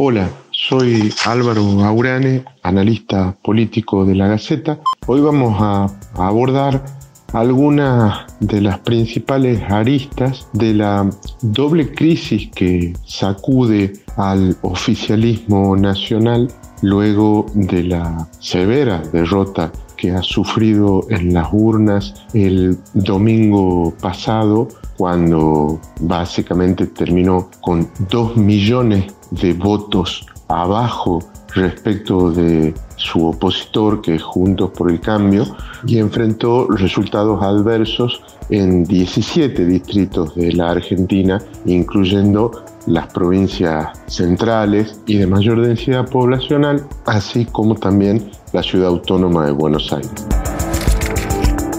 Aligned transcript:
Hola, 0.00 0.30
soy 0.52 1.12
Álvaro 1.26 1.60
Aurane, 1.84 2.44
analista 2.62 3.34
político 3.42 4.04
de 4.04 4.14
la 4.14 4.28
Gaceta. 4.28 4.78
Hoy 5.08 5.20
vamos 5.20 5.56
a 5.60 5.86
abordar 6.14 6.84
algunas 7.32 8.26
de 8.40 8.60
las 8.60 8.78
principales 8.80 9.62
aristas 9.70 10.48
de 10.52 10.74
la 10.74 11.08
doble 11.42 11.92
crisis 11.92 12.50
que 12.54 12.94
sacude 13.04 13.92
al 14.16 14.56
oficialismo 14.62 15.76
nacional 15.76 16.48
luego 16.82 17.46
de 17.54 17.84
la 17.84 18.28
severa 18.38 19.02
derrota 19.12 19.70
que 19.96 20.12
ha 20.12 20.22
sufrido 20.22 21.04
en 21.10 21.34
las 21.34 21.48
urnas 21.52 22.14
el 22.32 22.78
domingo 22.94 23.92
pasado 24.00 24.68
cuando 24.96 25.80
básicamente 26.00 26.86
terminó 26.86 27.50
con 27.60 27.88
dos 28.08 28.36
millones 28.36 29.12
de 29.32 29.52
votos 29.52 30.26
abajo 30.48 31.20
respecto 31.54 32.30
de 32.30 32.74
su 32.96 33.26
opositor, 33.26 34.02
que 34.02 34.16
es 34.16 34.22
Juntos 34.22 34.70
por 34.70 34.90
el 34.90 35.00
Cambio, 35.00 35.44
y 35.86 35.98
enfrentó 35.98 36.68
resultados 36.68 37.42
adversos 37.42 38.22
en 38.50 38.84
17 38.84 39.64
distritos 39.66 40.34
de 40.34 40.52
la 40.52 40.70
Argentina, 40.70 41.38
incluyendo 41.66 42.64
las 42.86 43.06
provincias 43.12 43.88
centrales 44.06 45.00
y 45.06 45.18
de 45.18 45.26
mayor 45.26 45.60
densidad 45.60 46.08
poblacional, 46.08 46.86
así 47.06 47.44
como 47.44 47.74
también 47.74 48.30
la 48.52 48.62
ciudad 48.62 48.88
autónoma 48.88 49.46
de 49.46 49.52
Buenos 49.52 49.92
Aires. 49.92 50.26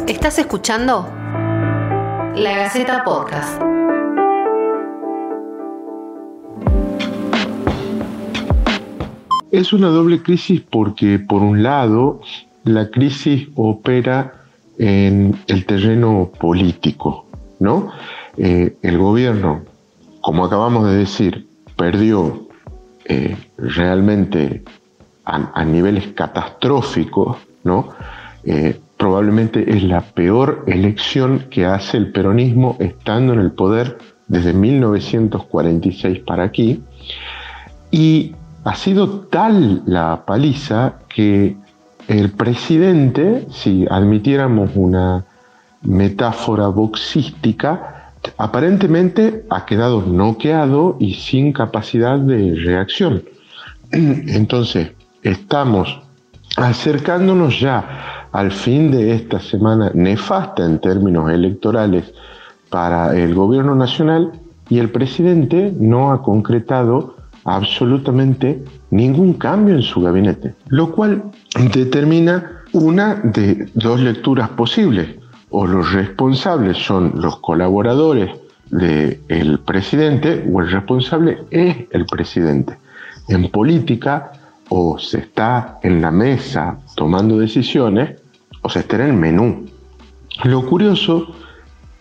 ¿Estás 0.08 0.40
escuchando? 0.40 1.08
La 2.36 2.58
Gaceta 2.58 3.04
Podcast. 3.04 3.79
Es 9.52 9.74
una 9.74 9.88
doble 9.88 10.22
crisis 10.22 10.62
porque, 10.62 11.18
por 11.18 11.42
un 11.42 11.64
lado, 11.64 12.22
la 12.66 12.90
crisis 12.92 13.48
opera 13.56 14.34
en 14.78 15.36
el 15.48 15.66
terreno 15.66 16.32
político, 16.40 17.26
¿no? 17.60 17.92
Eh, 18.38 18.78
el 18.84 18.98
gobierno, 19.00 19.62
como 20.22 20.46
acabamos 20.46 20.86
de 20.88 20.98
decir, 20.98 21.48
perdió 21.76 22.48
eh, 23.06 23.36
realmente 23.58 24.64
a, 25.26 25.66
niveles 25.66 26.08
catastróficos, 26.14 27.38
¿no? 27.64 27.90
Eh, 28.44 28.80
probablemente 28.98 29.76
es 29.76 29.84
la 29.84 30.02
peor 30.02 30.64
elección 30.68 31.48
que 31.50 31.66
hace 31.66 31.98
el 31.98 32.12
peronismo 32.12 32.78
estando 32.80 33.34
en 33.34 33.40
el 33.40 33.52
poder 33.52 33.98
desde 34.28 34.54
1946 34.54 36.20
para 36.20 36.44
aquí. 36.44 36.84
Y 37.92 38.36
ha 38.64 38.76
sido 38.76 39.22
tal 39.22 39.84
la 39.86 40.24
paliza 40.26 40.96
que 41.08 41.56
el 42.08 42.32
presidente, 42.32 43.48
si 43.52 43.86
admitiéramos 43.90 44.72
una 44.76 45.26
metáfora 45.82 46.68
boxística, 46.68 48.14
aparentemente 48.38 49.46
ha 49.50 49.66
quedado 49.66 50.02
noqueado 50.02 50.98
y 51.00 51.14
sin 51.14 51.54
capacidad 51.54 52.20
de 52.20 52.56
reacción. 52.56 53.24
Entonces, 53.92 54.92
estamos 55.24 56.02
acercándonos 56.58 57.60
ya 57.60 58.28
al 58.32 58.52
fin 58.52 58.92
de 58.92 59.14
esta 59.14 59.40
semana 59.40 59.92
nefasta 59.94 60.66
en 60.66 60.80
términos 60.80 61.32
electorales 61.32 62.14
para 62.70 63.16
el 63.16 63.34
gobierno 63.34 63.76
nacional 63.76 64.34
y 64.70 64.80
el 64.80 64.90
presidente 64.90 65.74
no 65.80 66.12
ha 66.12 66.22
concretado 66.22 67.19
absolutamente 67.46 68.64
ningún 68.92 69.34
cambio 69.34 69.76
en 69.76 69.82
su 69.82 70.02
gabinete, 70.02 70.54
lo 70.68 70.92
cual 70.92 71.24
determina 71.74 72.64
una 72.72 73.16
de 73.16 73.70
dos 73.74 74.00
lecturas 74.00 74.50
posibles. 74.50 75.16
O 75.52 75.66
los 75.66 75.94
responsables 75.94 76.78
son 76.78 77.14
los 77.16 77.40
colaboradores 77.40 78.30
del 78.70 79.60
presidente 79.66 80.48
o 80.52 80.62
el 80.62 80.70
responsable 80.70 81.40
es 81.50 81.76
el 81.90 82.06
presidente. 82.06 82.78
En 83.28 83.50
política 83.50 84.32
o 84.70 85.00
se 85.00 85.20
está 85.20 85.80
en 85.82 86.02
la 86.02 86.12
mesa 86.12 86.78
tomando 86.96 87.40
decisiones 87.40 88.22
o 88.62 88.70
se 88.70 88.80
está 88.80 88.98
en 88.98 89.02
el 89.02 89.14
menú. 89.14 89.66
Lo 90.44 90.66
curioso 90.66 91.34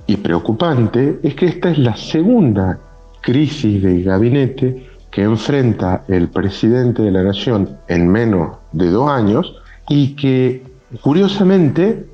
y 0.06 0.16
preocupante 0.16 1.20
es 1.22 1.34
que 1.34 1.46
esta 1.46 1.70
es 1.70 1.78
la 1.78 1.96
segunda 1.96 2.78
crisis 3.22 3.82
de 3.82 4.02
gabinete 4.02 4.87
que 5.10 5.22
enfrenta 5.22 6.04
el 6.08 6.28
presidente 6.28 7.02
de 7.02 7.10
la 7.10 7.22
nación 7.22 7.76
en 7.88 8.08
menos 8.08 8.58
de 8.72 8.88
dos 8.88 9.10
años 9.10 9.54
y 9.88 10.14
que 10.16 10.62
curiosamente 11.00 12.06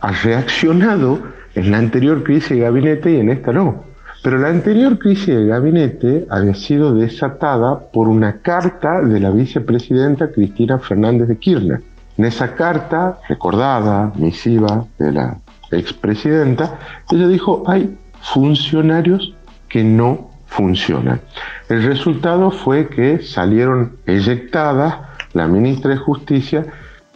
ha 0.00 0.12
reaccionado 0.12 1.20
en 1.54 1.70
la 1.70 1.78
anterior 1.78 2.22
crisis 2.22 2.50
de 2.50 2.60
gabinete 2.60 3.12
y 3.12 3.16
en 3.20 3.30
esta 3.30 3.52
no. 3.52 3.84
Pero 4.22 4.38
la 4.38 4.48
anterior 4.48 4.98
crisis 4.98 5.34
de 5.34 5.46
gabinete 5.46 6.26
había 6.30 6.54
sido 6.54 6.94
desatada 6.94 7.78
por 7.90 8.08
una 8.08 8.40
carta 8.40 9.00
de 9.00 9.18
la 9.18 9.30
vicepresidenta 9.30 10.30
Cristina 10.30 10.78
Fernández 10.78 11.28
de 11.28 11.38
Kirchner. 11.38 11.80
En 12.18 12.24
esa 12.26 12.54
carta, 12.54 13.18
recordada, 13.28 14.12
misiva 14.16 14.84
de 14.98 15.12
la 15.12 15.38
expresidenta, 15.70 16.78
ella 17.10 17.28
dijo, 17.28 17.62
hay 17.66 17.96
funcionarios 18.20 19.34
que 19.68 19.82
no 19.82 20.29
funcionan. 20.50 21.20
El 21.68 21.84
resultado 21.84 22.50
fue 22.50 22.88
que 22.88 23.22
salieron 23.22 23.96
eyectadas 24.06 24.96
la 25.32 25.46
ministra 25.46 25.92
de 25.92 25.96
Justicia 25.96 26.66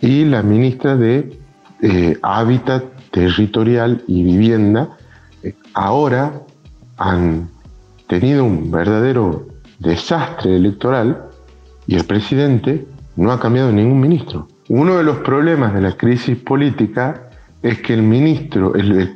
y 0.00 0.25
la 0.25 0.43
ministra 0.43 0.97
de 0.97 1.39
eh, 1.83 2.17
Hábitat 2.23 2.84
Territorial 3.11 4.03
y 4.06 4.23
Vivienda. 4.23 4.97
Ahora 5.75 6.33
han 6.97 7.50
tenido 8.06 8.44
un 8.44 8.71
verdadero 8.71 9.49
desastre 9.81 10.56
electoral 10.56 11.25
y 11.87 11.97
el 11.97 12.05
presidente 12.05 12.87
no 13.17 13.33
ha 13.33 13.41
cambiado 13.41 13.73
ningún 13.73 14.00
ministro. 14.00 14.49
Uno 14.69 14.97
de 14.97 15.05
los 15.05 15.19
problemas 15.19 15.75
de 15.75 15.81
la 15.81 15.97
crisis 15.97 16.39
política 16.39 17.28
es 17.62 17.81
que 17.81 17.94
el 17.94 18.03
ministro, 18.03 18.73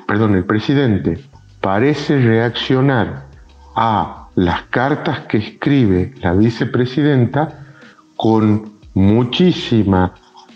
perdón, 0.07 0.35
el 0.35 0.45
presidente 0.45 1.19
parece 1.61 2.19
reaccionar 2.19 3.28
a 3.81 4.29
las 4.35 4.63
cartas 4.71 5.21
que 5.29 5.39
escribe 5.39 6.13
la 6.21 6.33
vicepresidenta 6.33 7.61
con 8.17 8.73
muchísima 8.95 10.15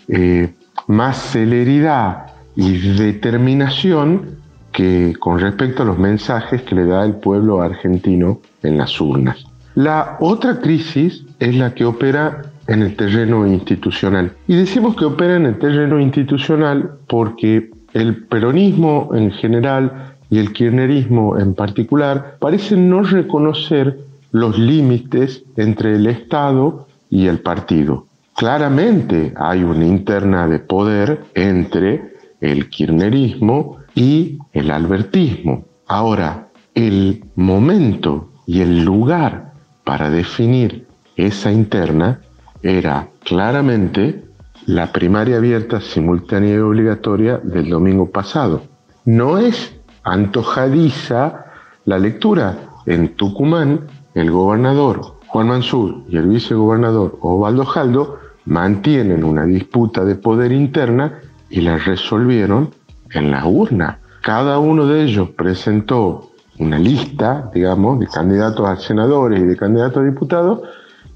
eh, 0.09 0.53
más 0.87 1.17
celeridad 1.31 2.33
y 2.57 2.77
determinación 2.97 4.39
que 4.73 5.15
con 5.17 5.39
respecto 5.39 5.83
a 5.83 5.85
los 5.85 5.97
mensajes 5.97 6.63
que 6.63 6.75
le 6.75 6.85
da 6.85 7.05
el 7.05 7.15
pueblo 7.15 7.61
argentino 7.61 8.41
en 8.61 8.77
las 8.77 8.99
urnas. 8.99 9.45
La 9.75 10.17
otra 10.19 10.59
crisis 10.59 11.25
es 11.39 11.55
la 11.55 11.73
que 11.73 11.85
opera 11.85 12.41
en 12.67 12.81
el 12.81 12.97
terreno 12.97 13.47
institucional. 13.47 14.33
Y 14.47 14.55
decimos 14.57 14.97
que 14.97 15.05
opera 15.05 15.37
en 15.37 15.45
el 15.45 15.57
terreno 15.59 15.97
institucional 15.97 16.91
porque 17.07 17.71
el 17.93 18.25
peronismo 18.25 19.11
en 19.13 19.31
general 19.31 20.12
y 20.33 20.39
el 20.39 20.51
kirchnerismo 20.51 21.37
en 21.37 21.53
particular 21.53 22.37
parecen 22.39 22.89
no 22.89 23.03
reconocer 23.03 23.99
los 24.31 24.57
límites 24.57 25.43
entre 25.57 25.93
el 25.93 26.07
Estado 26.07 26.87
y 27.07 27.27
el 27.27 27.37
partido. 27.41 28.07
Claramente 28.35 29.31
hay 29.35 29.63
una 29.63 29.85
interna 29.85 30.47
de 30.47 30.57
poder 30.57 31.23
entre 31.35 32.15
el 32.41 32.67
kirchnerismo 32.67 33.77
y 33.93 34.39
el 34.53 34.71
albertismo. 34.71 35.65
Ahora, 35.85 36.47
el 36.73 37.25
momento 37.35 38.31
y 38.47 38.61
el 38.61 38.83
lugar 38.83 39.53
para 39.83 40.09
definir 40.09 40.87
esa 41.15 41.51
interna 41.51 42.21
era 42.63 43.07
claramente 43.23 44.23
la 44.65 44.91
primaria 44.91 45.37
abierta, 45.37 45.79
simultánea 45.79 46.55
y 46.55 46.57
obligatoria 46.57 47.37
del 47.37 47.69
domingo 47.69 48.09
pasado. 48.09 48.63
No 49.05 49.37
es 49.37 49.75
antojadiza 50.03 51.45
la 51.85 51.99
lectura. 51.99 52.57
En 52.85 53.15
Tucumán, 53.15 53.87
el 54.13 54.29
gobernador 54.31 55.15
Juan 55.27 55.47
Mansur 55.47 56.03
y 56.09 56.17
el 56.17 56.27
vicegobernador 56.27 57.17
Osvaldo 57.21 57.65
Jaldo 57.65 58.19
mantienen 58.45 59.23
una 59.23 59.45
disputa 59.45 60.03
de 60.03 60.15
poder 60.15 60.51
interna 60.51 61.19
y 61.49 61.61
la 61.61 61.77
resolvieron 61.77 62.71
en 63.11 63.31
la 63.31 63.45
urna. 63.45 63.99
Cada 64.21 64.59
uno 64.59 64.85
de 64.85 65.03
ellos 65.03 65.29
presentó 65.31 66.31
una 66.59 66.77
lista, 66.77 67.49
digamos, 67.53 67.99
de 67.99 68.07
candidatos 68.07 68.67
a 68.67 68.75
senadores 68.75 69.39
y 69.41 69.45
de 69.45 69.57
candidatos 69.57 70.03
a 70.03 70.05
diputados 70.05 70.61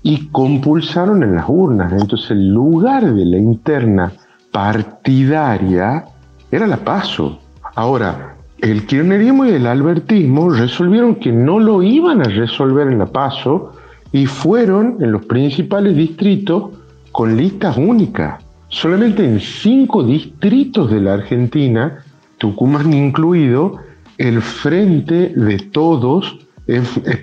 y 0.01 0.28
compulsaron 0.30 1.24
en 1.24 1.36
las 1.36 1.45
urnas. 1.48 1.92
Entonces 1.94 2.31
el 2.31 2.50
lugar 2.50 3.13
de 3.13 3.25
la 3.25 3.38
interna 3.38 4.12
partidaria 4.51 6.06
era 6.51 6.66
la 6.66 6.78
paso. 6.78 7.39
Ahora, 7.75 8.36
el 8.59 8.86
kirchnerismo 8.86 9.45
y 9.45 9.51
el 9.51 9.68
albertismo 9.68 10.50
resolvieron 10.50 11.15
que 11.15 11.31
no 11.31 11.59
lo 11.59 11.83
iban 11.83 12.21
a 12.21 12.30
resolver 12.30 12.88
en 12.88 13.00
la 13.00 13.06
paso 13.06 13.74
y 14.12 14.25
fueron 14.25 14.98
en 15.00 15.12
los 15.12 15.25
principales 15.25 15.95
distritos 15.95 16.71
con 17.12 17.38
listas 17.38 17.77
únicas. 17.77 18.44
Solamente 18.69 19.24
en 19.24 19.39
cinco 19.39 20.04
distritos 20.04 20.92
de 20.92 21.01
la 21.01 21.13
Argentina, 21.13 22.04
Tucumán 22.38 22.94
incluido, 22.94 23.77
el 24.18 24.42
Frente 24.42 25.30
de 25.30 25.60
Todos 25.71 26.38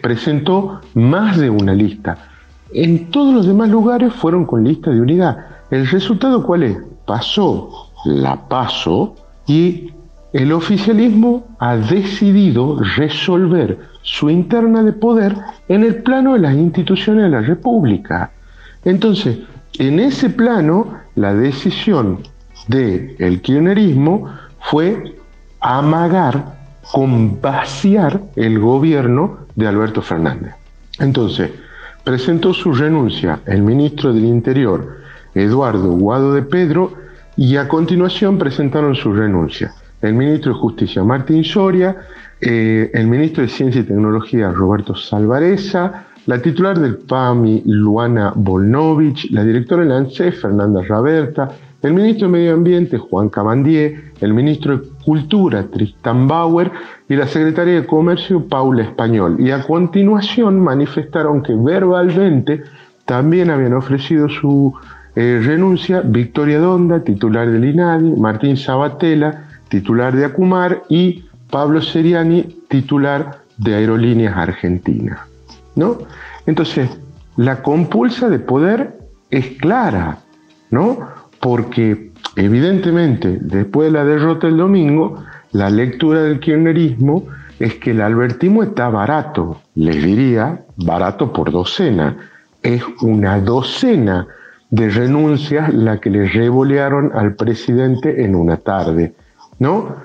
presentó 0.01 0.81
más 0.95 1.39
de 1.39 1.51
una 1.51 1.75
lista. 1.75 2.17
En 2.73 3.11
todos 3.11 3.35
los 3.35 3.47
demás 3.47 3.69
lugares 3.69 4.13
fueron 4.13 4.47
con 4.47 4.65
lista 4.65 4.91
de 4.91 5.01
unidad. 5.01 5.37
¿El 5.71 5.87
resultado 5.87 6.45
cuál 6.45 6.63
es? 6.63 6.79
Pasó 7.07 7.91
la 8.05 8.49
paso 8.49 9.15
y 9.47 9.91
el 10.35 10.53
oficialismo 10.53 11.47
ha 11.61 11.77
decidido 11.77 12.81
resolver 12.97 13.79
su 14.03 14.29
interna 14.29 14.83
de 14.83 14.93
poder 14.93 15.37
en 15.69 15.85
el 15.85 16.03
plano 16.03 16.35
de 16.35 16.41
las 16.41 16.55
instituciones 16.55 17.23
de 17.23 17.31
la 17.31 17.41
República. 17.41 18.33
Entonces, 18.85 19.39
en 19.79 20.01
ese 20.01 20.31
plano, 20.31 20.99
la 21.15 21.33
decisión 21.33 22.19
del 22.67 23.15
el 23.21 23.43
kirchnerismo 23.43 24.29
fue 24.59 25.15
amagar 25.61 26.57
con 26.93 27.41
vaciar 27.41 28.21
el 28.35 28.59
gobierno 28.59 29.39
de 29.55 29.69
Alberto 29.69 30.03
Fernández. 30.03 30.53
Entonces, 30.99 31.53
presentó 32.03 32.53
su 32.53 32.75
renuncia 32.75 33.39
el 33.47 33.63
ministro 33.63 34.13
del 34.13 34.25
Interior, 34.25 34.97
Eduardo 35.33 35.93
Guado 35.93 36.35
de 36.35 36.43
Pedro, 36.43 36.93
y 37.37 37.57
a 37.57 37.69
continuación 37.69 38.37
presentaron 38.37 38.97
su 38.97 39.13
renuncia 39.13 39.73
el 40.05 40.15
ministro 40.15 40.53
de 40.53 40.59
Justicia, 40.59 41.03
Martín 41.03 41.43
Soria, 41.45 41.97
eh, 42.41 42.91
el 42.93 43.07
ministro 43.07 43.43
de 43.43 43.49
Ciencia 43.49 43.81
y 43.81 43.85
Tecnología, 43.85 44.53
Roberto 44.53 44.95
Salvareza, 44.95 46.05
la 46.27 46.41
titular 46.41 46.79
del 46.79 46.99
PAMI, 46.99 47.63
Luana 47.65 48.33
Volnovich, 48.37 49.31
la 49.31 49.45
directora 49.45 49.83
del 49.83 49.93
ANSES, 49.93 50.41
Fernanda 50.41 50.83
Raberta, 50.83 51.51
el 51.83 51.95
ministro 51.95 52.29
de 52.29 52.33
Medio 52.33 52.55
Ambiente, 52.55 52.99
Juan 52.99 53.31
Camandier, 53.31 54.13
el 54.21 54.35
ministro 54.35 54.77
de 54.77 54.89
Cultura, 55.05 55.65
Tristan 55.65 56.29
Bauer, 56.29 56.71
y 57.09 57.17
la 57.17 57.27
secretaria 57.27 57.75
de 57.75 57.87
Comercio, 57.87 58.47
Paula 58.47 58.83
Español. 58.83 59.37
Y 59.39 59.51
a 59.51 59.63
continuación 59.63 60.61
manifestaron 60.61 61.43
que 61.43 61.55
verbalmente 61.55 62.63
también 63.07 63.51
habían 63.51 63.75
ofrecido 63.75 64.29
su 64.29 64.75
eh, 65.17 65.41
renuncia 65.45 66.01
Victoria 66.03 66.59
Donda, 66.59 67.05
titular 67.05 67.51
del 67.51 67.65
INADI, 67.65 68.17
Martín 68.17 68.57
Sabatella, 68.57 69.45
titular 69.75 70.15
de 70.15 70.25
Acumar, 70.25 70.85
y 70.89 71.25
Pablo 71.51 71.83
Seriani, 71.83 72.45
titular 72.69 73.41
de 73.59 73.75
Aerolíneas 73.75 74.37
Argentinas. 74.37 75.19
¿no? 75.75 75.99
Entonces, 76.47 76.89
la 77.37 77.61
compulsa 77.61 78.29
de 78.29 78.39
poder 78.39 78.97
es 79.31 79.49
clara, 79.59 80.19
¿no? 80.71 80.99
porque 81.41 82.13
evidentemente 82.37 83.39
después 83.41 83.89
de 83.89 83.99
la 83.99 84.05
derrota 84.05 84.47
del 84.47 84.59
domingo, 84.59 85.25
la 85.51 85.71
lectura 85.71 86.23
del 86.23 86.39
kirchnerismo 86.39 87.27
es 87.59 87.75
que 87.75 87.91
el 87.91 88.01
albertismo 88.01 88.63
está 88.63 88.89
barato, 88.91 89.61
les 89.75 89.97
diría 90.05 90.61
barato 90.77 91.33
por 91.33 91.51
docena, 91.51 92.17
es 92.63 92.81
una 93.03 93.41
docena 93.41 94.29
de 94.71 94.89
renuncias 94.89 95.75
la 95.75 95.99
que 95.99 96.11
le 96.11 96.29
revolearon 96.29 97.11
al 97.13 97.35
presidente 97.35 98.25
en 98.25 98.37
una 98.37 98.57
tarde, 98.57 99.15
¿no? 99.59 99.97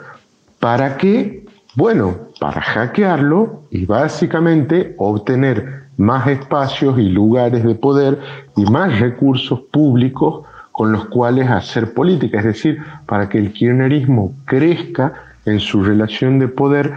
¿Para 0.59 0.97
qué? 0.97 1.45
Bueno, 1.75 2.15
para 2.39 2.61
hackearlo 2.61 3.63
y 3.71 3.85
básicamente 3.85 4.95
obtener 4.97 5.83
más 5.97 6.27
espacios 6.27 6.97
y 6.97 7.09
lugares 7.09 7.63
de 7.63 7.75
poder 7.75 8.19
y 8.55 8.63
más 8.65 8.99
recursos 8.99 9.59
públicos 9.71 10.45
con 10.71 10.91
los 10.93 11.05
cuales 11.05 11.49
hacer 11.49 11.93
política, 11.93 12.39
es 12.39 12.45
decir, 12.45 12.81
para 13.05 13.27
que 13.27 13.37
el 13.37 13.51
kirchnerismo 13.51 14.33
crezca 14.45 15.13
en 15.45 15.59
su 15.59 15.83
relación 15.83 16.39
de 16.39 16.47
poder 16.47 16.93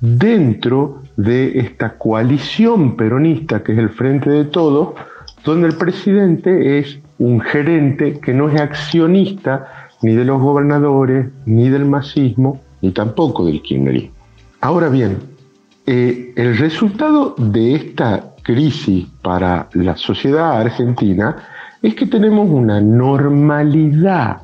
dentro 0.00 1.02
de 1.16 1.58
esta 1.58 1.98
coalición 1.98 2.96
peronista 2.96 3.62
que 3.62 3.72
es 3.72 3.78
el 3.78 3.90
Frente 3.90 4.30
de 4.30 4.44
Todos, 4.44 4.94
donde 5.44 5.68
el 5.68 5.76
presidente 5.76 6.78
es 6.78 6.98
un 7.18 7.40
gerente 7.40 8.20
que 8.20 8.34
no 8.34 8.48
es 8.48 8.60
accionista 8.60 9.85
ni 10.02 10.14
de 10.14 10.24
los 10.24 10.40
gobernadores, 10.40 11.28
ni 11.46 11.68
del 11.68 11.84
masismo, 11.84 12.60
ni 12.82 12.92
tampoco 12.92 13.44
del 13.44 13.62
kirchnerismo. 13.62 14.14
Ahora 14.60 14.88
bien, 14.88 15.18
eh, 15.86 16.32
el 16.36 16.56
resultado 16.58 17.34
de 17.38 17.74
esta 17.74 18.34
crisis 18.42 19.06
para 19.22 19.68
la 19.72 19.96
sociedad 19.96 20.60
argentina 20.60 21.36
es 21.82 21.94
que 21.94 22.06
tenemos 22.06 22.48
una 22.50 22.80
normalidad 22.80 24.38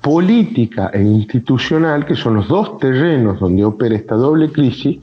política 0.00 0.90
e 0.92 1.02
institucional, 1.02 2.04
que 2.04 2.14
son 2.14 2.34
los 2.34 2.48
dos 2.48 2.78
terrenos 2.78 3.40
donde 3.40 3.64
opera 3.64 3.94
esta 3.96 4.14
doble 4.14 4.52
crisis, 4.52 4.98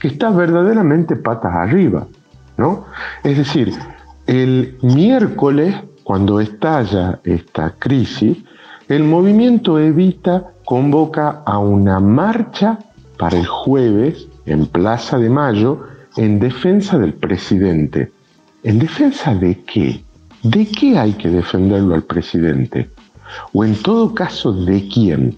que 0.00 0.08
está 0.08 0.30
verdaderamente 0.30 1.14
patas 1.16 1.54
arriba. 1.54 2.06
¿no? 2.56 2.86
Es 3.22 3.36
decir, 3.36 3.72
el 4.26 4.76
miércoles, 4.82 5.76
cuando 6.02 6.40
estalla 6.40 7.20
esta 7.22 7.74
crisis, 7.78 8.38
el 8.88 9.02
movimiento 9.02 9.80
Evita 9.80 10.52
convoca 10.64 11.42
a 11.44 11.58
una 11.58 11.98
marcha 11.98 12.78
para 13.18 13.36
el 13.36 13.46
jueves 13.46 14.28
en 14.46 14.66
Plaza 14.66 15.18
de 15.18 15.28
Mayo 15.28 15.82
en 16.16 16.38
defensa 16.38 16.96
del 16.96 17.14
presidente. 17.14 18.12
¿En 18.62 18.78
defensa 18.78 19.34
de 19.34 19.60
qué? 19.64 20.04
¿De 20.44 20.66
qué 20.66 20.98
hay 20.98 21.14
que 21.14 21.28
defenderlo 21.28 21.96
al 21.96 22.04
presidente? 22.04 22.88
O 23.52 23.64
en 23.64 23.74
todo 23.82 24.14
caso, 24.14 24.52
¿de 24.52 24.86
quién? 24.86 25.36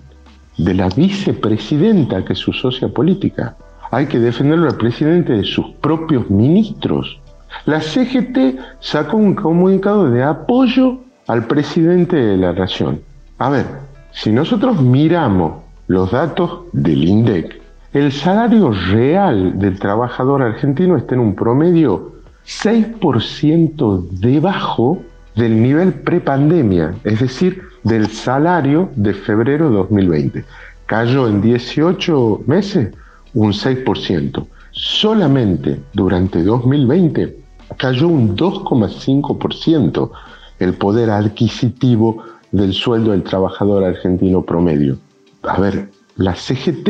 ¿De 0.59 0.75
la 0.75 0.91
vicepresidenta 0.91 2.25
que 2.27 2.35
es 2.35 2.39
su 2.39 2.53
socia 2.53 2.89
política? 2.89 3.57
Hay 3.91 4.07
que 4.07 4.19
defenderlo 4.19 4.69
al 4.69 4.77
presidente 4.77 5.33
de 5.33 5.45
sus 5.45 5.71
propios 5.81 6.29
ministros. 6.29 7.19
La 7.65 7.81
CGT 7.81 8.59
sacó 8.81 9.17
un 9.17 9.35
comunicado 9.35 10.11
de 10.11 10.23
apoyo 10.23 11.01
al 11.27 11.47
presidente 11.47 12.17
de 12.17 12.37
la 12.37 12.53
nación. 12.53 13.08
A 13.39 13.51
ver, 13.51 13.67
si 14.11 14.33
nosotros 14.33 14.83
miramos 14.83 15.63
los 15.87 16.11
datos 16.11 16.63
del 16.73 17.05
INDEC, 17.05 17.61
el 17.93 18.11
salario 18.11 18.73
real 18.91 19.59
del 19.61 19.79
trabajador 19.79 20.43
argentino 20.43 20.97
está 20.97 21.15
en 21.15 21.21
un 21.21 21.35
promedio 21.37 22.15
6% 22.45 24.09
debajo 24.11 24.99
del 25.37 25.63
nivel 25.63 25.93
prepandemia, 25.93 26.97
es 27.05 27.21
decir, 27.21 27.63
del 27.85 28.09
salario 28.09 28.91
de 28.97 29.15
febrero 29.15 29.71
de 29.71 29.77
2020. 29.77 30.45
Cayó 30.87 31.29
en 31.29 31.41
18 31.41 32.43
meses 32.47 32.93
un 33.35 33.53
6%. 33.53 34.47
Solamente 34.73 35.81
durante 35.93 36.43
2020 36.43 37.37
cayó 37.77 38.09
un 38.09 38.37
2,5% 38.37 40.11
el 40.59 40.75
poder 40.75 41.11
adquisitivo 41.11 42.25
del 42.53 42.73
sueldo 42.73 43.13
del 43.13 43.23
trabajador 43.23 43.85
argentino 43.85 44.43
promedio. 44.43 44.99
A 45.43 45.61
ver, 45.61 45.91
la 46.17 46.35
CGT, 46.35 46.89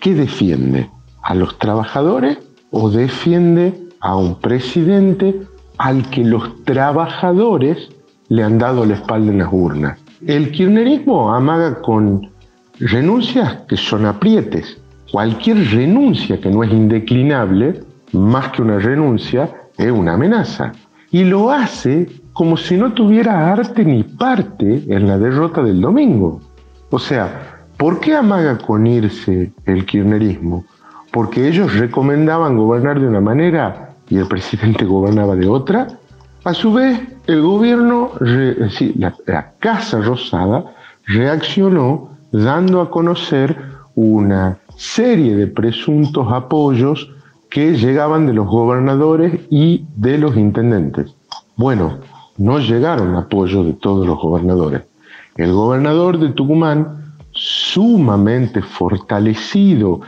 ¿qué 0.00 0.14
defiende? 0.14 0.90
¿A 1.22 1.34
los 1.34 1.58
trabajadores 1.58 2.38
o 2.70 2.90
defiende 2.90 3.74
a 4.00 4.16
un 4.16 4.40
presidente 4.40 5.42
al 5.78 6.08
que 6.10 6.24
los 6.24 6.64
trabajadores 6.64 7.88
le 8.28 8.42
han 8.42 8.58
dado 8.58 8.84
la 8.84 8.94
espalda 8.94 9.30
en 9.30 9.38
las 9.38 9.48
urnas. 9.52 9.98
El 10.26 10.50
kirchnerismo 10.50 11.32
amaga 11.32 11.80
con 11.82 12.30
renuncias 12.78 13.58
que 13.68 13.76
son 13.76 14.06
aprietes. 14.06 14.78
Cualquier 15.12 15.70
renuncia 15.70 16.40
que 16.40 16.50
no 16.50 16.64
es 16.64 16.72
indeclinable, 16.72 17.80
más 18.12 18.48
que 18.48 18.62
una 18.62 18.78
renuncia, 18.78 19.54
es 19.76 19.90
una 19.90 20.14
amenaza. 20.14 20.72
Y 21.10 21.24
lo 21.24 21.50
hace 21.50 22.08
como 22.36 22.58
si 22.58 22.76
no 22.76 22.92
tuviera 22.92 23.50
arte 23.50 23.82
ni 23.82 24.02
parte 24.02 24.84
en 24.88 25.06
la 25.06 25.16
derrota 25.16 25.62
del 25.62 25.80
domingo. 25.80 26.42
O 26.90 26.98
sea, 26.98 27.62
¿por 27.78 27.98
qué 27.98 28.14
amaga 28.14 28.58
con 28.58 28.86
irse 28.86 29.52
el 29.64 29.86
kirchnerismo? 29.86 30.66
Porque 31.12 31.48
ellos 31.48 31.74
recomendaban 31.78 32.58
gobernar 32.58 33.00
de 33.00 33.08
una 33.08 33.22
manera 33.22 33.94
y 34.10 34.18
el 34.18 34.28
presidente 34.28 34.84
gobernaba 34.84 35.34
de 35.34 35.48
otra, 35.48 35.88
a 36.44 36.52
su 36.52 36.74
vez 36.74 37.00
el 37.26 37.40
gobierno, 37.40 38.10
la, 38.20 39.14
la 39.24 39.52
Casa 39.58 40.02
Rosada, 40.02 40.62
reaccionó 41.06 42.10
dando 42.32 42.82
a 42.82 42.90
conocer 42.90 43.56
una 43.94 44.58
serie 44.76 45.36
de 45.36 45.46
presuntos 45.46 46.30
apoyos 46.30 47.10
que 47.48 47.78
llegaban 47.78 48.26
de 48.26 48.34
los 48.34 48.46
gobernadores 48.46 49.40
y 49.48 49.86
de 49.96 50.18
los 50.18 50.36
intendentes. 50.36 51.14
Bueno, 51.56 51.98
no 52.38 52.58
llegaron 52.58 53.14
apoyos 53.16 53.66
de 53.66 53.72
todos 53.74 54.06
los 54.06 54.18
gobernadores. 54.18 54.82
El 55.36 55.52
gobernador 55.52 56.18
de 56.18 56.30
Tucumán, 56.30 57.14
sumamente 57.32 58.62
fortalecido 58.62 60.00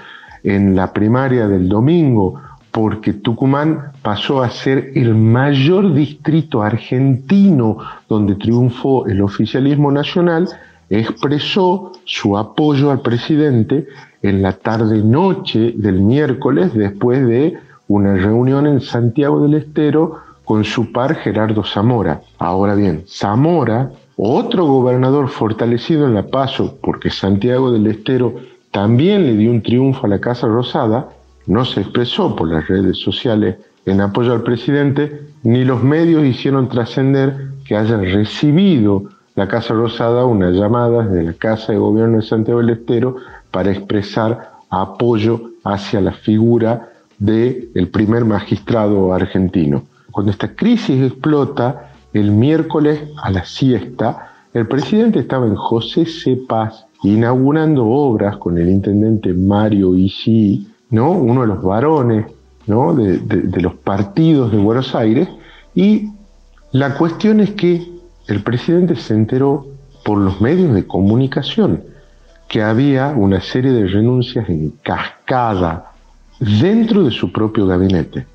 en 0.42 0.74
la 0.74 0.92
primaria 0.92 1.48
del 1.48 1.68
domingo 1.68 2.40
porque 2.70 3.12
Tucumán 3.12 3.92
pasó 4.02 4.42
a 4.42 4.50
ser 4.50 4.92
el 4.94 5.14
mayor 5.14 5.94
distrito 5.94 6.62
argentino 6.62 7.78
donde 8.08 8.36
triunfó 8.36 9.06
el 9.06 9.20
oficialismo 9.20 9.90
nacional, 9.90 10.48
expresó 10.90 11.92
su 12.04 12.38
apoyo 12.38 12.90
al 12.90 13.00
presidente 13.00 13.86
en 14.22 14.42
la 14.42 14.52
tarde-noche 14.52 15.72
del 15.76 16.00
miércoles 16.00 16.72
después 16.74 17.26
de 17.26 17.58
una 17.88 18.14
reunión 18.14 18.66
en 18.66 18.80
Santiago 18.80 19.40
del 19.40 19.54
Estero 19.54 20.27
con 20.48 20.64
su 20.64 20.92
par 20.92 21.14
Gerardo 21.16 21.62
Zamora. 21.62 22.22
Ahora 22.38 22.74
bien, 22.74 23.04
Zamora, 23.06 23.90
otro 24.16 24.64
gobernador 24.64 25.28
fortalecido 25.28 26.06
en 26.06 26.14
La 26.14 26.22
Paso, 26.22 26.78
porque 26.82 27.10
Santiago 27.10 27.70
del 27.70 27.86
Estero 27.86 28.34
también 28.70 29.26
le 29.26 29.36
dio 29.36 29.50
un 29.50 29.60
triunfo 29.60 30.06
a 30.06 30.08
la 30.08 30.20
Casa 30.20 30.46
Rosada, 30.46 31.10
no 31.46 31.66
se 31.66 31.82
expresó 31.82 32.34
por 32.34 32.48
las 32.48 32.66
redes 32.66 32.96
sociales 32.96 33.56
en 33.84 34.00
apoyo 34.00 34.32
al 34.32 34.42
presidente, 34.42 35.20
ni 35.42 35.66
los 35.66 35.82
medios 35.82 36.24
hicieron 36.24 36.70
trascender 36.70 37.48
que 37.66 37.76
hayan 37.76 38.02
recibido 38.02 39.02
la 39.34 39.48
Casa 39.48 39.74
Rosada 39.74 40.24
una 40.24 40.48
llamada 40.48 41.06
de 41.06 41.24
la 41.24 41.34
Casa 41.34 41.72
de 41.72 41.78
Gobierno 41.78 42.16
de 42.16 42.22
Santiago 42.22 42.60
del 42.60 42.70
Estero 42.70 43.16
para 43.50 43.70
expresar 43.70 44.52
apoyo 44.70 45.50
hacia 45.62 46.00
la 46.00 46.12
figura 46.12 46.88
del 47.18 47.68
el 47.74 47.88
primer 47.88 48.24
magistrado 48.24 49.12
argentino. 49.12 49.82
Cuando 50.10 50.32
esta 50.32 50.54
crisis 50.54 51.02
explota, 51.02 51.92
el 52.12 52.30
miércoles 52.30 53.00
a 53.22 53.30
la 53.30 53.44
siesta, 53.44 54.32
el 54.54 54.66
presidente 54.66 55.20
estaba 55.20 55.46
en 55.46 55.54
José 55.54 56.06
C. 56.06 56.38
Inaugurando 57.02 57.86
obras 57.86 58.38
con 58.38 58.58
el 58.58 58.68
intendente 58.68 59.32
Mario 59.32 59.94
Isi, 59.94 60.66
¿no? 60.90 61.12
uno 61.12 61.42
de 61.42 61.46
los 61.46 61.62
varones 61.62 62.26
¿no? 62.66 62.92
de, 62.92 63.18
de 63.18 63.60
los 63.60 63.74
partidos 63.74 64.50
de 64.50 64.58
Buenos 64.58 64.94
Aires, 64.96 65.28
y 65.74 66.08
la 66.72 66.96
cuestión 66.96 67.40
es 67.40 67.50
que 67.52 67.86
el 68.26 68.42
presidente 68.42 68.96
se 68.96 69.14
enteró 69.14 69.66
por 70.04 70.18
los 70.18 70.40
medios 70.40 70.74
de 70.74 70.86
comunicación 70.86 71.84
que 72.48 72.62
había 72.62 73.08
una 73.08 73.40
serie 73.40 73.70
de 73.72 73.86
renuncias 73.86 74.48
en 74.48 74.70
cascada 74.82 75.92
dentro 76.40 77.04
de 77.04 77.10
su 77.10 77.30
propio 77.30 77.66
gabinete. 77.66 78.26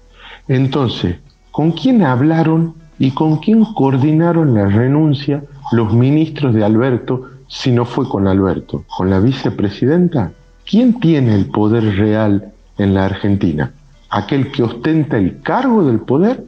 Entonces, 0.47 1.17
¿con 1.53 1.71
quién 1.71 2.01
hablaron 2.01 2.73
y 2.97 3.11
con 3.11 3.37
quién 3.37 3.63
coordinaron 3.75 4.55
la 4.55 4.65
renuncia 4.65 5.43
los 5.71 5.93
ministros 5.93 6.55
de 6.55 6.65
Alberto 6.65 7.29
si 7.47 7.71
no 7.71 7.85
fue 7.85 8.09
con 8.09 8.27
Alberto? 8.27 8.83
¿Con 8.97 9.11
la 9.11 9.19
vicepresidenta? 9.19 10.31
¿Quién 10.65 10.99
tiene 10.99 11.35
el 11.35 11.45
poder 11.45 11.95
real 11.95 12.51
en 12.79 12.95
la 12.95 13.05
Argentina? 13.05 13.71
¿Aquel 14.09 14.51
que 14.51 14.63
ostenta 14.63 15.17
el 15.17 15.41
cargo 15.41 15.85
del 15.85 15.99
poder 15.99 16.43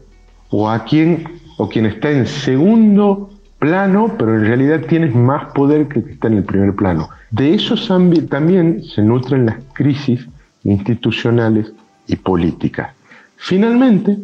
o 0.49 0.69
a 0.71 0.83
quien 0.85 1.23
o 1.59 1.69
quien 1.69 1.85
está 1.85 2.09
en 2.09 2.25
segundo 2.25 3.29
plano, 3.59 4.15
pero 4.17 4.33
en 4.33 4.45
realidad 4.45 4.81
tiene 4.89 5.11
más 5.11 5.53
poder 5.53 5.87
que 5.87 5.99
el 5.99 6.05
que 6.05 6.11
está 6.13 6.29
en 6.29 6.37
el 6.37 6.43
primer 6.43 6.75
plano? 6.75 7.09
De 7.29 7.53
esos 7.53 7.87
también 8.27 8.83
se 8.83 9.03
nutren 9.03 9.45
las 9.45 9.57
crisis 9.73 10.27
institucionales 10.63 11.71
y 12.07 12.15
políticas. 12.15 12.89
Finalmente, 13.35 14.17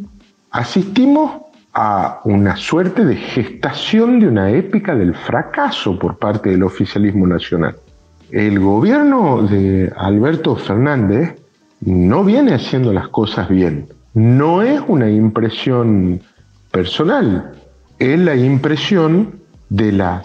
asistimos 0.51 1.41
a 1.73 2.19
una 2.25 2.55
suerte 2.57 3.05
de 3.05 3.15
gestación 3.15 4.19
de 4.19 4.27
una 4.27 4.51
épica 4.51 4.95
del 4.95 5.15
fracaso 5.15 5.97
por 5.97 6.17
parte 6.17 6.49
del 6.49 6.63
oficialismo 6.63 7.25
nacional. 7.25 7.75
El 8.29 8.59
gobierno 8.59 9.43
de 9.43 9.91
Alberto 9.97 10.55
Fernández 10.55 11.35
no 11.81 12.23
viene 12.23 12.53
haciendo 12.53 12.93
las 12.93 13.07
cosas 13.07 13.49
bien. 13.49 13.87
No 14.13 14.61
es 14.61 14.81
una 14.87 15.09
impresión 15.09 16.21
personal, 16.71 17.53
es 17.99 18.19
la 18.19 18.35
impresión 18.35 19.39
de 19.69 19.91
la 19.93 20.21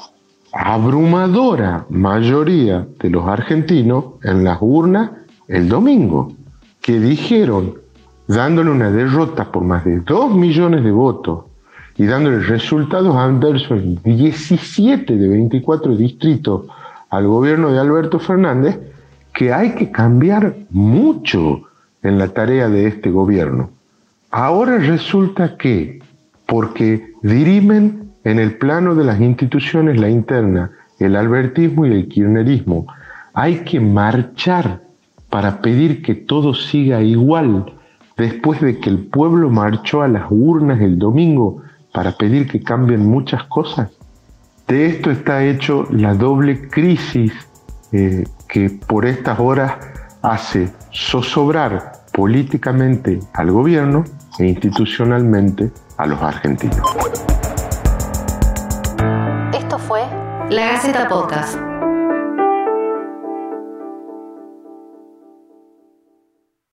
abrumadora 0.52 1.87
mayoría 1.90 2.87
de 2.99 3.11
los 3.11 3.26
argentinos 3.28 4.04
en 4.23 4.42
las 4.45 4.59
urnas 4.61 5.11
el 5.49 5.68
domingo, 5.68 6.33
que 6.80 6.99
dijeron, 6.99 7.75
dándole 8.28 8.71
una 8.71 8.90
derrota 8.90 9.50
por 9.50 9.64
más 9.64 9.85
de 9.85 10.00
2 10.00 10.35
millones 10.35 10.83
de 10.85 10.90
votos 10.90 11.45
y 11.97 12.06
dándole 12.06 12.40
resultados 12.40 13.14
adversos 13.16 13.83
en 13.83 14.02
17 14.02 15.16
de 15.16 15.28
24 15.28 15.97
distritos 15.97 16.66
al 17.11 17.26
gobierno 17.26 17.73
de 17.73 17.78
Alberto 17.78 18.18
Fernández, 18.18 18.78
que 19.33 19.52
hay 19.52 19.75
que 19.75 19.90
cambiar 19.90 20.56
mucho 20.71 21.62
en 22.02 22.18
la 22.18 22.28
tarea 22.28 22.68
de 22.68 22.87
este 22.87 23.11
gobierno. 23.11 23.71
Ahora 24.30 24.78
resulta 24.78 25.56
que, 25.56 26.02
porque 26.47 27.12
dirimen 27.23 28.11
en 28.25 28.38
el 28.38 28.59
plano 28.59 28.95
de 28.95 29.04
las 29.04 29.21
instituciones 29.21 29.99
la 29.99 30.11
interna, 30.11 30.73
el 30.99 31.16
albertismo 31.16 31.87
y 31.87 31.92
el 31.92 32.09
kirchnerismo, 32.09 32.87
hay 33.33 33.59
que 33.61 33.80
marchar 33.80 34.80
para 35.30 35.61
pedir 35.61 36.02
que 36.02 36.14
todo 36.14 36.54
siga 36.54 37.02
igual 37.02 37.75
después 38.17 38.61
de 38.61 38.79
que 38.79 38.91
el 38.91 39.07
pueblo 39.07 39.51
marchó 39.51 40.03
a 40.03 40.09
las 40.09 40.27
urnas 40.31 40.81
el 40.81 40.99
domingo 40.99 41.63
para 41.93 42.13
pedir 42.13 42.49
que 42.49 42.63
cambien 42.63 43.07
muchas 43.07 43.45
cosas? 43.45 43.91
De 44.67 44.87
esto 44.87 45.11
está 45.11 45.45
hecho 45.45 45.87
la 45.91 46.15
doble 46.15 46.69
crisis 46.69 47.33
eh, 47.93 48.25
que 48.49 48.71
por 48.71 49.07
estas 49.07 49.39
horas 49.39 49.75
hace 50.23 50.73
zozobrar 50.93 51.93
políticamente 52.13 53.21
al 53.35 53.53
gobierno 53.53 54.05
e 54.39 54.47
institucionalmente 54.47 55.71
a 55.97 56.07
los 56.07 56.21
argentinos. 56.21 56.81
Esto 59.55 59.79
fue 59.79 60.03
La 60.51 60.73
Gaceta 60.73 61.09
Podcast. 61.09 61.66